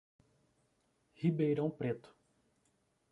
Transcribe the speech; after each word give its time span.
Ribeirão 1.13 1.69
Preto 1.69 2.11